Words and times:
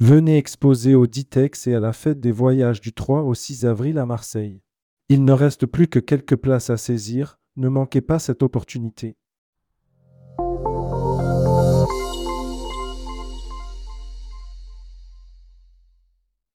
Venez 0.00 0.36
exposer 0.36 0.94
au 0.94 1.08
Ditex 1.08 1.66
et 1.66 1.74
à 1.74 1.80
la 1.80 1.92
fête 1.92 2.20
des 2.20 2.30
voyages 2.30 2.80
du 2.80 2.92
3 2.92 3.22
au 3.22 3.34
6 3.34 3.66
avril 3.66 3.98
à 3.98 4.06
Marseille. 4.06 4.62
Il 5.08 5.24
ne 5.24 5.32
reste 5.32 5.66
plus 5.66 5.88
que 5.88 5.98
quelques 5.98 6.36
places 6.36 6.70
à 6.70 6.76
saisir, 6.76 7.40
ne 7.56 7.68
manquez 7.68 8.00
pas 8.00 8.20
cette 8.20 8.44
opportunité. 8.44 9.16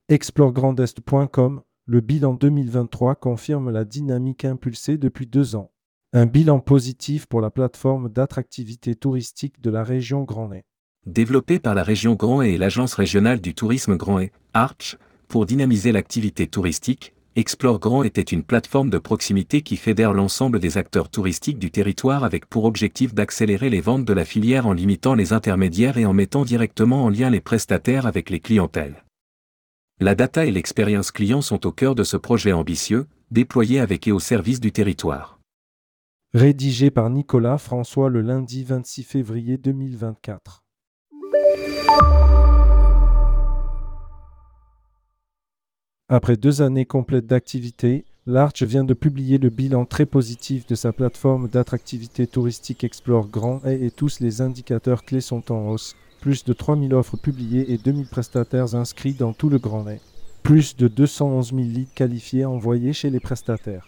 ExploreGrandEst.com, 0.07 1.64
le 1.86 2.00
bilan 2.00 2.36
2023 2.36 3.16
confirme 3.16 3.71
la 3.71 3.84
dynamique 3.84 4.46
impulsée 4.46 4.98
depuis 4.98 5.28
deux 5.28 5.57
ans. 5.57 5.73
Un 6.14 6.28
bilan 6.28 6.62
positif 6.62 7.25
pour 7.25 7.41
la 7.41 7.52
plateforme 7.52 8.07
d'attractivité 8.07 8.96
touristique 8.96 9.60
de 9.60 9.70
la 9.70 9.84
région 9.84 10.23
Grand 10.23 10.54
Est. 10.54 10.64
Développé 11.05 11.59
par 11.59 11.75
la 11.75 11.83
région 11.83 12.13
Grand 12.13 12.41
et 12.41 12.57
l'Agence 12.57 12.93
régionale 12.93 13.41
du 13.41 13.54
tourisme 13.54 13.97
Grand 13.97 14.19
Est, 14.19 14.31
Arch, 14.54 14.97
pour 15.27 15.45
dynamiser 15.45 15.91
l'activité 15.91 16.47
touristique, 16.47 17.14
Explore 17.36 17.79
Grand 17.79 18.04
était 18.04 18.21
une 18.21 18.43
plateforme 18.43 18.89
de 18.89 19.00
proximité 19.00 19.64
qui 19.64 19.75
fédère 19.75 20.14
l'ensemble 20.14 20.61
des 20.61 20.78
acteurs 20.78 21.09
touristiques 21.09 21.59
du 21.59 21.71
territoire 21.71 22.23
avec 22.23 22.45
pour 22.45 22.64
objectif 22.64 23.14
d'accélérer 23.14 23.69
les 23.69 23.81
ventes 23.81 24.05
de 24.05 24.14
la 24.14 24.23
filière 24.23 24.65
en 24.65 24.71
limitant 24.71 25.14
les 25.14 25.33
intermédiaires 25.33 25.97
et 25.97 26.05
en 26.05 26.14
mettant 26.14 26.45
directement 26.45 27.04
en 27.04 27.09
lien 27.09 27.29
les 27.29 27.42
prestataires 27.42 28.06
avec 28.06 28.29
les 28.29 28.39
clientèles. 28.39 29.04
La 30.00 30.15
data 30.15 30.45
et 30.45 30.51
l'expérience 30.51 31.11
client 31.11 31.42
sont 31.42 31.67
au 31.67 31.73
cœur 31.73 31.95
de 31.95 32.06
ce 32.06 32.16
projet 32.16 32.53
ambitieux, 32.53 33.08
déployé 33.30 33.81
avec 33.81 34.08
et 34.08 34.14
au 34.14 34.20
service 34.20 34.61
du 34.61 34.72
territoire. 34.72 35.39
Rédigé 36.33 36.92
par 36.92 37.09
Nicolas 37.09 37.58
François 37.58 38.09
le 38.09 38.22
lundi 38.22 38.64
26 38.64 39.03
février 39.03 39.58
2024. 39.58 40.62
Après 46.09 46.38
deux 46.38 46.61
années 46.61 46.86
complètes 46.86 47.25
d'activité, 47.25 48.06
l'Arch 48.28 48.62
vient 48.62 48.84
de 48.84 48.94
publier 48.94 49.39
le 49.39 49.50
bilan 49.50 49.86
très 49.86 50.06
positif 50.06 50.67
de 50.67 50.76
sa 50.76 50.94
plateforme 50.94 51.48
d'attractivité 51.48 52.28
touristique 52.28 52.84
Explore 52.84 53.28
Grand 53.28 53.61
et, 53.66 53.86
et 53.86 53.89
tous 53.89 54.20
les 54.20 54.42
indicateurs 54.42 55.06
clés 55.06 55.22
sont 55.22 55.52
en 55.52 55.70
hausse, 55.70 55.95
plus 56.22 56.45
de 56.45 56.54
3000 56.54 56.94
offres 56.94 57.17
publiées 57.17 57.73
et 57.73 57.78
2000 57.78 58.06
prestataires 58.08 58.76
inscrits 58.76 59.14
dans 59.14 59.34
tout 59.34 59.50
le 59.50 59.58
Grand 59.58 59.88
Est. 59.88 60.02
Plus 60.44 60.76
de 60.76 60.88
211 60.88 61.50
000 61.50 61.61
leads 61.61 61.94
qualifiés 61.95 62.45
envoyés 62.45 62.94
chez 62.94 63.09
les 63.09 63.20
prestataires. 63.20 63.88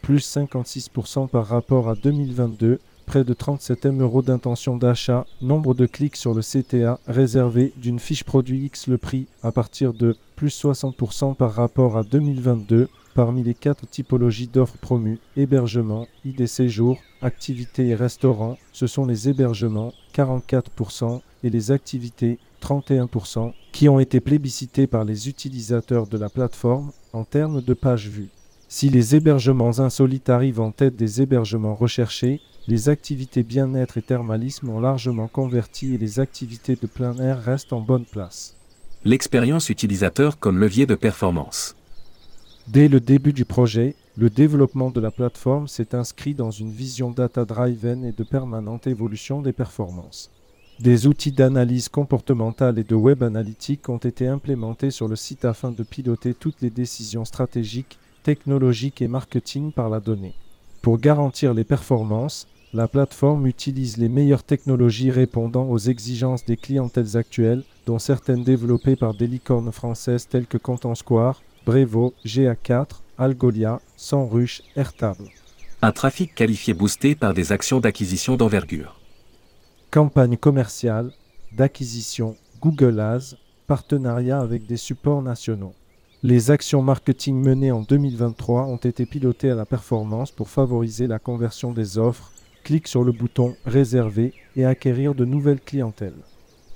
Plus 0.00 0.36
56% 0.36 1.28
par 1.28 1.46
rapport 1.46 1.88
à 1.88 1.94
2022, 1.94 2.78
près 3.04 3.24
de 3.24 3.32
37 3.32 3.86
M 3.86 4.02
euros 4.02 4.22
d'intention 4.22 4.76
d'achat, 4.76 5.26
nombre 5.40 5.74
de 5.74 5.86
clics 5.86 6.16
sur 6.16 6.34
le 6.34 6.42
CTA 6.42 6.98
réservé 7.06 7.72
d'une 7.76 7.98
fiche 7.98 8.24
produit 8.24 8.64
X 8.66 8.88
le 8.88 8.98
prix 8.98 9.26
à 9.42 9.52
partir 9.52 9.92
de 9.92 10.16
plus 10.36 10.64
60% 10.64 11.36
par 11.36 11.52
rapport 11.52 11.96
à 11.96 12.02
2022, 12.02 12.88
parmi 13.14 13.42
les 13.42 13.54
quatre 13.54 13.86
typologies 13.86 14.48
d'offres 14.48 14.78
promues, 14.78 15.20
hébergement, 15.36 16.08
idées 16.24 16.46
séjour, 16.46 16.98
activités 17.22 17.88
et 17.88 17.94
restaurants, 17.94 18.58
ce 18.72 18.86
sont 18.86 19.06
les 19.06 19.28
hébergements, 19.28 19.92
44%, 20.14 21.20
et 21.44 21.50
les 21.50 21.70
activités, 21.70 22.38
31%, 22.62 23.52
qui 23.72 23.88
ont 23.88 24.00
été 24.00 24.20
plébiscités 24.20 24.86
par 24.86 25.04
les 25.04 25.28
utilisateurs 25.28 26.06
de 26.06 26.18
la 26.18 26.30
plateforme 26.30 26.90
en 27.12 27.24
termes 27.24 27.60
de 27.60 27.74
pages 27.74 28.08
vues. 28.08 28.30
Si 28.76 28.88
les 28.88 29.14
hébergements 29.14 29.78
insolites 29.78 30.28
arrivent 30.30 30.58
en 30.58 30.72
tête 30.72 30.96
des 30.96 31.22
hébergements 31.22 31.76
recherchés, 31.76 32.40
les 32.66 32.88
activités 32.88 33.44
bien-être 33.44 33.98
et 33.98 34.02
thermalisme 34.02 34.68
ont 34.68 34.80
largement 34.80 35.28
converti 35.28 35.94
et 35.94 35.96
les 35.96 36.18
activités 36.18 36.74
de 36.74 36.88
plein 36.88 37.16
air 37.18 37.40
restent 37.40 37.72
en 37.72 37.80
bonne 37.80 38.04
place. 38.04 38.56
L'expérience 39.04 39.70
utilisateur 39.70 40.40
comme 40.40 40.58
levier 40.58 40.86
de 40.86 40.96
performance. 40.96 41.76
Dès 42.66 42.88
le 42.88 42.98
début 42.98 43.32
du 43.32 43.44
projet, 43.44 43.94
le 44.16 44.28
développement 44.28 44.90
de 44.90 45.00
la 45.00 45.12
plateforme 45.12 45.68
s'est 45.68 45.94
inscrit 45.94 46.34
dans 46.34 46.50
une 46.50 46.72
vision 46.72 47.12
data-driven 47.12 48.04
et 48.04 48.10
de 48.10 48.24
permanente 48.24 48.88
évolution 48.88 49.40
des 49.40 49.52
performances. 49.52 50.32
Des 50.80 51.06
outils 51.06 51.30
d'analyse 51.30 51.88
comportementale 51.88 52.80
et 52.80 52.82
de 52.82 52.96
web 52.96 53.22
analytique 53.22 53.88
ont 53.88 53.98
été 53.98 54.26
implémentés 54.26 54.90
sur 54.90 55.06
le 55.06 55.14
site 55.14 55.44
afin 55.44 55.70
de 55.70 55.84
piloter 55.84 56.34
toutes 56.34 56.60
les 56.60 56.70
décisions 56.70 57.24
stratégiques, 57.24 58.00
technologiques 58.24 59.00
et 59.02 59.06
marketing 59.08 59.70
par 59.70 59.88
la 59.88 60.00
donnée. 60.00 60.34
Pour 60.82 60.98
garantir 60.98 61.54
les 61.54 61.62
performances, 61.62 62.48
la 62.72 62.88
plateforme 62.88 63.46
utilise 63.46 63.98
les 63.98 64.08
meilleures 64.08 64.42
technologies 64.42 65.12
répondant 65.12 65.68
aux 65.70 65.78
exigences 65.78 66.44
des 66.44 66.56
clientèles 66.56 67.16
actuelles, 67.16 67.62
dont 67.86 68.00
certaines 68.00 68.42
développées 68.42 68.96
par 68.96 69.14
des 69.14 69.28
licornes 69.28 69.70
françaises 69.70 70.26
telles 70.26 70.48
que 70.48 70.58
Content 70.58 70.96
Square, 70.96 71.40
Brevo, 71.64 72.14
GA4, 72.26 73.02
Algolia, 73.16 73.80
Sanrush, 73.96 74.62
Airtable. 74.74 75.28
Un 75.82 75.92
trafic 75.92 76.34
qualifié 76.34 76.74
boosté 76.74 77.14
par 77.14 77.34
des 77.34 77.52
actions 77.52 77.78
d'acquisition 77.78 78.36
d'envergure. 78.36 78.98
Campagne 79.92 80.36
commerciale, 80.36 81.12
d'acquisition, 81.52 82.36
Google 82.60 82.98
Ads, 82.98 83.36
partenariat 83.66 84.40
avec 84.40 84.66
des 84.66 84.76
supports 84.76 85.22
nationaux. 85.22 85.74
Les 86.26 86.50
actions 86.50 86.80
marketing 86.80 87.36
menées 87.36 87.70
en 87.70 87.82
2023 87.82 88.64
ont 88.64 88.78
été 88.78 89.04
pilotées 89.04 89.50
à 89.50 89.54
la 89.54 89.66
performance 89.66 90.30
pour 90.30 90.48
favoriser 90.48 91.06
la 91.06 91.18
conversion 91.18 91.70
des 91.70 91.98
offres. 91.98 92.32
Clique 92.62 92.88
sur 92.88 93.04
le 93.04 93.12
bouton 93.12 93.56
Réserver 93.66 94.32
et 94.56 94.64
acquérir 94.64 95.14
de 95.14 95.26
nouvelles 95.26 95.60
clientèles. 95.60 96.16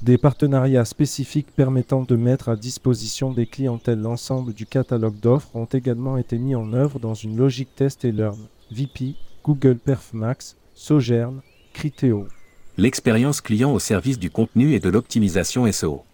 Des 0.02 0.18
partenariats 0.18 0.84
spécifiques 0.84 1.50
permettant 1.56 2.02
de 2.02 2.14
mettre 2.14 2.50
à 2.50 2.56
disposition 2.56 3.32
des 3.32 3.46
clientèles 3.46 4.02
l'ensemble 4.02 4.52
du 4.52 4.66
catalogue 4.66 5.18
d'offres 5.18 5.56
ont 5.56 5.64
également 5.64 6.18
été 6.18 6.36
mis 6.36 6.54
en 6.54 6.74
œuvre 6.74 6.98
dans 6.98 7.14
une 7.14 7.38
logique 7.38 7.74
test 7.74 8.04
et 8.04 8.12
learn, 8.12 8.48
VP, 8.70 9.14
Google 9.42 9.78
Perfmax, 9.78 10.56
Sogern, 10.74 11.40
Criteo. 11.72 12.28
L'expérience 12.76 13.40
client 13.40 13.72
au 13.72 13.78
service 13.78 14.18
du 14.18 14.28
contenu 14.28 14.74
et 14.74 14.78
de 14.78 14.90
l'optimisation 14.90 15.72
SEO. 15.72 16.04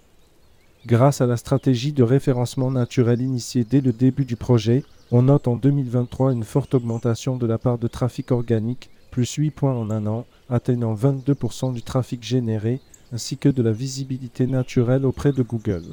Grâce 0.87 1.23
à 1.23 1.27
la 1.27 1.39
stratégie 1.39 1.95
de 1.95 2.03
référencement 2.03 2.71
naturel 2.71 3.23
initiée 3.23 3.65
dès 3.65 3.81
le 3.81 3.93
début 3.93 4.27
du 4.27 4.37
projet, 4.37 4.85
on 5.11 5.23
note 5.23 5.49
en 5.49 5.57
2023 5.57 6.33
une 6.35 6.45
forte 6.45 6.75
augmentation 6.75 7.37
de 7.37 7.47
la 7.47 7.57
part 7.57 7.79
de 7.79 7.89
trafic 7.89 8.31
organique, 8.31 8.91
plus 9.11 9.33
8 9.33 9.51
points 9.51 9.75
en 9.75 9.91
un 9.91 10.07
an, 10.07 10.27
atteignant 10.51 10.95
22% 10.95 11.73
du 11.73 11.83
trafic 11.83 12.23
généré, 12.23 12.81
ainsi 13.13 13.39
que 13.39 13.49
de 13.49 13.63
la 13.63 13.73
visibilité 13.73 14.47
naturelle 14.47 15.07
auprès 15.07 15.33
de 15.33 15.43
Google. 15.43 15.85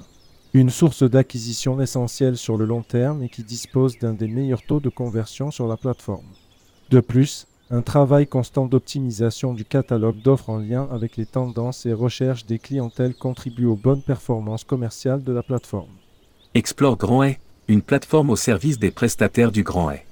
Une 0.53 0.69
source 0.69 1.03
d'acquisition 1.03 1.79
essentielle 1.79 2.35
sur 2.35 2.57
le 2.57 2.65
long 2.65 2.81
terme 2.81 3.23
et 3.23 3.29
qui 3.29 3.43
dispose 3.43 3.97
d'un 3.97 4.13
des 4.13 4.27
meilleurs 4.27 4.63
taux 4.63 4.81
de 4.81 4.89
conversion 4.89 5.51
sur 5.51 5.69
la 5.69 5.77
plateforme. 5.77 6.27
De 6.89 6.99
plus, 6.99 7.47
un 7.73 7.81
travail 7.81 8.27
constant 8.27 8.65
d'optimisation 8.65 9.53
du 9.53 9.63
catalogue 9.63 10.21
d'offres 10.21 10.49
en 10.49 10.57
lien 10.57 10.89
avec 10.91 11.15
les 11.15 11.25
tendances 11.25 11.85
et 11.85 11.93
recherches 11.93 12.45
des 12.45 12.59
clientèles 12.59 13.15
contribue 13.15 13.65
aux 13.65 13.77
bonnes 13.77 14.01
performances 14.01 14.65
commerciales 14.65 15.23
de 15.23 15.31
la 15.31 15.41
plateforme. 15.41 15.89
Explore 16.53 16.97
Grand 16.97 17.23
Est, 17.23 17.39
une 17.69 17.81
plateforme 17.81 18.29
au 18.29 18.35
service 18.35 18.77
des 18.77 18.91
prestataires 18.91 19.53
du 19.53 19.63
Grand 19.63 19.89
Est. 19.89 20.05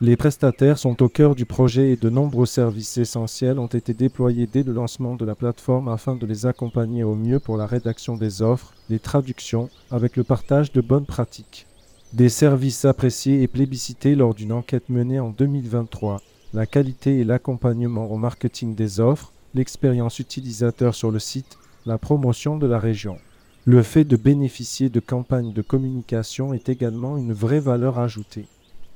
Les 0.00 0.16
prestataires 0.16 0.78
sont 0.78 1.02
au 1.02 1.10
cœur 1.10 1.34
du 1.34 1.44
projet 1.44 1.90
et 1.90 1.96
de 1.96 2.08
nombreux 2.08 2.46
services 2.46 2.96
essentiels 2.96 3.58
ont 3.58 3.66
été 3.66 3.92
déployés 3.92 4.48
dès 4.50 4.62
le 4.62 4.72
lancement 4.72 5.14
de 5.14 5.26
la 5.26 5.34
plateforme 5.34 5.88
afin 5.88 6.16
de 6.16 6.26
les 6.26 6.46
accompagner 6.46 7.04
au 7.04 7.14
mieux 7.14 7.38
pour 7.38 7.58
la 7.58 7.66
rédaction 7.66 8.16
des 8.16 8.40
offres, 8.40 8.72
les 8.88 8.98
traductions, 8.98 9.68
avec 9.90 10.16
le 10.16 10.24
partage 10.24 10.72
de 10.72 10.80
bonnes 10.80 11.06
pratiques. 11.06 11.66
Des 12.14 12.30
services 12.30 12.86
appréciés 12.86 13.42
et 13.42 13.46
plébiscités 13.46 14.14
lors 14.14 14.34
d'une 14.34 14.52
enquête 14.52 14.88
menée 14.88 15.20
en 15.20 15.28
2023 15.28 16.22
la 16.54 16.66
qualité 16.66 17.20
et 17.20 17.24
l'accompagnement 17.24 18.10
au 18.10 18.16
marketing 18.16 18.74
des 18.74 19.00
offres, 19.00 19.32
l'expérience 19.54 20.18
utilisateur 20.18 20.94
sur 20.94 21.10
le 21.10 21.18
site, 21.18 21.58
la 21.86 21.98
promotion 21.98 22.58
de 22.58 22.66
la 22.66 22.78
région. 22.78 23.18
Le 23.64 23.82
fait 23.82 24.04
de 24.04 24.16
bénéficier 24.16 24.88
de 24.88 25.00
campagnes 25.00 25.52
de 25.52 25.62
communication 25.62 26.52
est 26.52 26.68
également 26.68 27.16
une 27.16 27.32
vraie 27.32 27.60
valeur 27.60 27.98
ajoutée. 27.98 28.46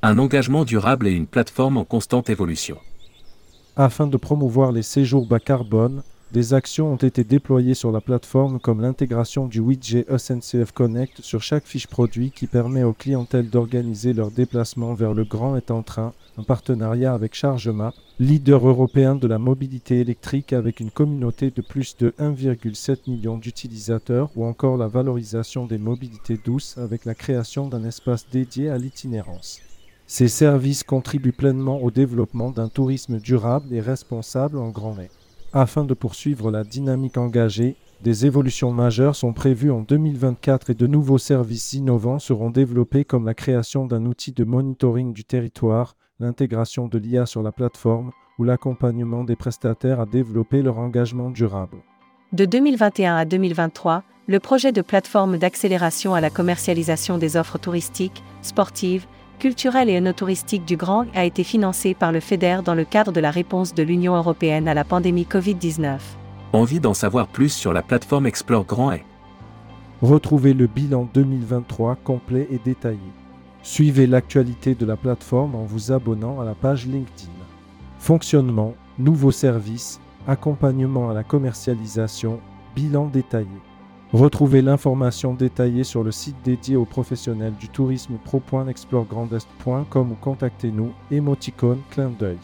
Un 0.03 0.19
engagement 0.19 0.65
durable 0.65 1.07
et 1.07 1.13
une 1.13 1.27
plateforme 1.27 1.79
en 1.79 1.85
constante 1.85 2.31
évolution. 2.31 2.77
Afin 3.77 4.07
de 4.07 4.17
promouvoir 4.17 4.73
les 4.73 4.83
séjours 4.83 5.27
bas 5.27 5.41
carbone, 5.41 6.03
des 6.33 6.55
actions 6.55 6.93
ont 6.93 6.97
été 6.97 7.23
déployées 7.23 7.75
sur 7.75 7.93
la 7.93 8.01
plateforme 8.01 8.59
comme 8.59 8.81
l'intégration 8.81 9.47
du 9.47 9.61
widget 9.61 10.07
SNCF 10.19 10.73
Connect 10.73 11.21
sur 11.21 11.41
chaque 11.41 11.67
fiche 11.67 11.87
produit 11.87 12.33
qui 12.33 12.49
permet 12.49 12.83
aux 12.83 12.93
clientèles 12.93 13.49
d'organiser 13.49 14.13
leur 14.13 14.33
déplacement 14.33 14.95
vers 14.95 15.15
le 15.15 15.25
Grand 15.25 15.57
est 15.57 15.71
en 15.71 15.83
train, 15.83 16.13
un 16.37 16.43
partenariat 16.43 17.15
avec 17.15 17.35
Chargema, 17.35 17.95
leader 18.19 18.67
européen 18.67 19.15
de 19.15 19.29
la 19.29 19.39
mobilité 19.39 20.01
électrique 20.01 20.53
avec 20.53 20.81
une 20.81 20.91
communauté 20.91 21.53
de 21.53 21.63
plus 21.63 21.97
de 21.97 22.13
1,7 22.19 23.09
million 23.09 23.39
d'utilisateurs 23.39 24.31
ou 24.35 24.45
encore 24.45 24.77
la 24.77 24.89
valorisation 24.89 25.65
des 25.67 25.79
mobilités 25.79 26.41
douces 26.45 26.77
avec 26.77 27.05
la 27.05 27.15
création 27.15 27.69
d'un 27.69 27.85
espace 27.85 28.27
dédié 28.29 28.69
à 28.69 28.79
l'itinérance. 28.79 29.61
Ces 30.09 30.29
services 30.29 30.83
contribuent 30.83 31.33
pleinement 31.33 31.81
au 31.83 31.93
développement 31.93 32.51
d'un 32.51 32.69
tourisme 32.69 33.21
durable 33.21 33.73
et 33.73 33.81
responsable 33.81 34.59
en 34.59 34.71
Grand 34.71 34.99
Est. 34.99 35.26
Afin 35.59 35.85
de 35.85 35.95
poursuivre 35.95 36.51
la 36.51 36.65
dynamique 36.65 37.17
engagée, 37.17 37.77
Des 38.03 38.27
évolutions 38.27 38.73
majeures 38.73 39.17
sont 39.17 39.33
prévues 39.33 39.71
en 39.71 39.81
2024 39.81 40.69
et 40.69 40.75
de 40.75 40.87
nouveaux 40.87 41.17
services 41.17 41.73
innovants 41.73 42.19
seront 42.19 42.51
développés 42.51 43.07
comme 43.07 43.25
la 43.25 43.33
création 43.33 43.87
d'un 43.87 44.05
outil 44.05 44.33
de 44.33 44.45
monitoring 44.45 45.15
du 45.15 45.25
territoire, 45.25 45.97
l'intégration 46.21 46.89
de 46.89 46.99
l'IA 46.99 47.25
sur 47.25 47.43
la 47.43 47.53
plateforme 47.53 48.11
ou 48.39 48.45
l'accompagnement 48.45 49.25
des 49.25 49.35
prestataires 49.35 49.99
à 49.99 50.05
développer 50.05 50.61
leur 50.61 50.77
engagement 50.77 51.31
durable. 51.31 51.79
De 52.35 52.45
2021 52.45 53.17
à 53.17 53.25
2023, 53.25 54.03
le 54.27 54.41
projet 54.41 54.73
de 54.73 54.83
plateforme 54.83 55.39
d'accélération 55.39 56.13
à 56.13 56.21
la 56.21 56.29
commercialisation 56.29 57.17
des 57.17 57.39
offres 57.39 57.57
touristiques, 57.57 58.23
sportives, 58.43 59.07
culturelles 59.39 59.89
et 59.89 59.97
œnotouristiques 59.97 60.65
du 60.65 60.77
Grand 60.77 61.07
a 61.15 61.25
été 61.25 61.45
financé 61.45 61.95
par 61.95 62.13
le 62.13 62.21
FEDER 62.21 62.59
dans 62.65 62.75
le 62.75 62.85
cadre 62.85 63.13
de 63.13 63.21
la 63.21 63.31
réponse 63.31 63.75
de 63.75 63.83
l'Union 63.83 64.17
européenne 64.17 64.69
à 64.69 64.75
la 64.75 64.85
pandémie 64.85 65.27
Covid-19. 65.31 65.99
Envie 66.53 66.81
d'en 66.81 66.95
savoir 66.95 67.27
plus 67.29 67.51
sur 67.51 67.73
la 67.73 67.83
plateforme 67.83 68.27
Explore 68.27 68.65
Grand 68.65 68.93
Est 68.93 69.05
Retrouvez 70.03 70.53
le 70.53 70.67
bilan 70.67 71.09
2023 71.15 71.97
complet 71.97 72.47
et 72.51 72.61
détaillé. 72.63 72.99
Suivez 73.63 74.07
l'actualité 74.07 74.75
de 74.75 74.85
la 74.85 74.97
plateforme 74.97 75.55
en 75.55 75.65
vous 75.65 75.91
abonnant 75.91 76.41
à 76.41 76.45
la 76.45 76.55
page 76.55 76.87
LinkedIn. 76.87 77.33
Fonctionnement, 77.99 78.75
nouveaux 78.99 79.33
services, 79.33 80.01
accompagnement 80.29 81.11
à 81.11 81.15
la 81.15 81.25
commercialisation, 81.25 82.41
bilan 82.75 83.07
détaillé. 83.07 83.49
Retrouvez 84.13 84.63
l'information 84.63 85.35
détaillée 85.35 85.83
sur 85.83 86.05
le 86.05 86.13
site 86.13 86.37
dédié 86.45 86.77
aux 86.77 86.85
professionnels 86.85 87.55
du 87.57 87.69
tourisme 87.69 88.19
pro.exploregrandest.com 88.25 90.13
ou 90.13 90.15
contactez-nous, 90.15 90.93
émoticône 91.11 91.81
clin 91.91 92.11
d'œil. 92.11 92.39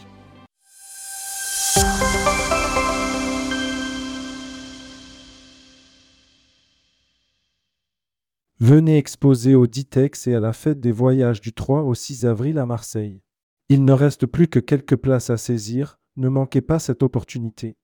Venez 8.58 8.96
exposer 8.96 9.54
au 9.54 9.66
Ditex 9.66 10.26
et 10.26 10.34
à 10.34 10.40
la 10.40 10.52
fête 10.52 10.80
des 10.80 10.92
voyages 10.92 11.40
du 11.40 11.52
3 11.52 11.82
au 11.82 11.94
6 11.94 12.26
avril 12.26 12.58
à 12.58 12.66
Marseille. 12.66 13.20
Il 13.68 13.84
ne 13.84 13.92
reste 13.92 14.26
plus 14.26 14.48
que 14.48 14.58
quelques 14.58 14.96
places 14.96 15.30
à 15.30 15.36
saisir, 15.36 15.98
ne 16.16 16.28
manquez 16.28 16.60
pas 16.60 16.78
cette 16.78 17.02
opportunité. 17.02 17.76